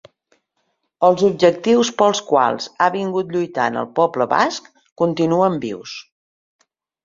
[1.09, 4.73] Els objectius pels quals ha vingut lluitant el poble basc
[5.05, 5.97] continuen vius.